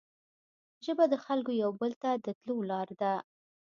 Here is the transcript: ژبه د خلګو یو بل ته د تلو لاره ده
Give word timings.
ژبه 0.85 1.05
د 1.09 1.15
خلګو 1.25 1.51
یو 1.63 1.71
بل 1.81 1.91
ته 2.01 2.09
د 2.25 2.27
تلو 2.39 2.57
لاره 2.69 2.95
ده 3.01 3.13